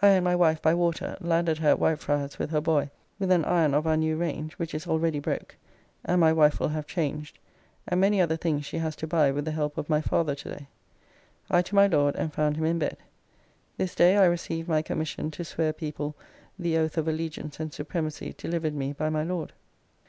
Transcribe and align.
I 0.00 0.10
and 0.10 0.24
my 0.24 0.36
wife 0.36 0.62
by 0.62 0.74
water, 0.74 1.16
landed 1.20 1.58
her 1.58 1.70
at 1.70 1.78
Whitefriars 1.80 2.38
with 2.38 2.50
her 2.50 2.60
boy 2.60 2.88
with 3.18 3.32
an 3.32 3.44
iron 3.44 3.74
of 3.74 3.84
our 3.84 3.96
new 3.96 4.16
range 4.16 4.52
which 4.60 4.72
is 4.76 4.86
already 4.86 5.18
broke 5.18 5.56
and 6.04 6.20
my 6.20 6.32
wife 6.32 6.60
will 6.60 6.68
have 6.68 6.86
changed, 6.86 7.40
and 7.88 8.00
many 8.00 8.20
other 8.20 8.36
things 8.36 8.64
she 8.64 8.78
has 8.78 8.94
to 8.94 9.08
buy 9.08 9.32
with 9.32 9.44
the 9.44 9.50
help 9.50 9.76
of 9.76 9.88
my 9.90 10.00
father 10.00 10.36
to 10.36 10.50
day. 10.54 10.68
I 11.50 11.62
to 11.62 11.74
my 11.74 11.88
Lord 11.88 12.14
and 12.14 12.32
found 12.32 12.56
him 12.56 12.64
in 12.64 12.78
bed. 12.78 12.98
This 13.76 13.96
day 13.96 14.16
I 14.16 14.26
received 14.26 14.68
my 14.68 14.82
commission 14.82 15.32
to 15.32 15.44
swear 15.44 15.72
people 15.72 16.14
the 16.56 16.76
oath 16.78 16.96
of 16.96 17.08
allegiance 17.08 17.58
and 17.58 17.74
supremacy 17.74 18.36
delivered 18.38 18.76
me 18.76 18.92
by 18.92 19.10
my 19.10 19.24
Lord. 19.24 19.52